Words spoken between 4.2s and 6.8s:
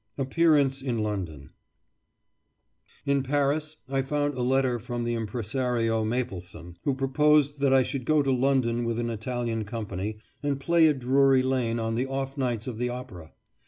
a letter from the Impresario Mapleson,